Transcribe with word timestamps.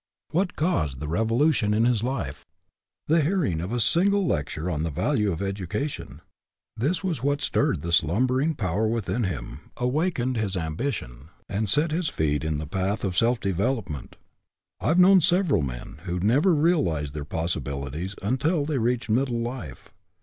What 0.31 0.55
caused 0.55 0.99
the 0.99 1.07
revolution 1.07 1.75
in 1.75 1.85
his 1.85 2.01
life? 2.01 2.43
The 3.05 3.21
hearing 3.21 3.61
of 3.61 3.71
a 3.71 3.79
single 3.79 4.25
lecture 4.25 4.67
on 4.67 4.81
the 4.81 4.89
value 4.89 5.31
of 5.31 5.41
edu 5.41 5.69
cation. 5.69 6.21
This 6.75 7.03
was 7.03 7.21
what 7.21 7.39
stirred 7.39 7.83
the 7.83 7.91
slumbering 7.91 8.55
GETTING 8.55 8.65
AROUSED 8.65 8.79
23 8.79 8.81
power 8.81 8.87
within 8.87 9.23
him, 9.25 9.59
awakened 9.77 10.37
his 10.37 10.57
ambition, 10.57 11.29
and 11.47 11.69
set 11.69 11.91
his 11.91 12.09
feet 12.09 12.43
in 12.43 12.57
the 12.57 12.65
path 12.65 13.03
of 13.03 13.15
self 13.15 13.39
development. 13.39 14.15
I 14.79 14.87
have 14.87 14.97
known 14.97 15.21
several 15.21 15.61
men 15.61 15.99
who 16.05 16.19
never 16.19 16.55
real 16.55 16.89
ized 16.89 17.13
their 17.13 17.23
possibilities 17.23 18.15
until 18.23 18.65
they 18.65 18.79
reached 18.79 19.07
mid 19.11 19.27
dle 19.27 19.37
life. 19.41 19.93